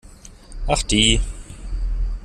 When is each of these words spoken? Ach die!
Ach 0.67 0.81
die! 0.81 1.21